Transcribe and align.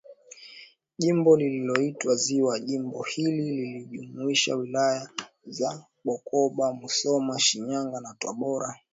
Jimbo 0.97 1.37
lililoitwa 1.37 2.15
ziwa 2.15 2.59
Jimbo 2.59 3.01
hili 3.03 3.51
lilijumuisha 3.51 4.55
Wilaya 4.55 5.09
za 5.45 5.85
Bukoba 6.05 6.73
Musoma 6.73 7.39
Shinyanga 7.39 7.99
na 7.99 8.15
Tabora 8.19 8.79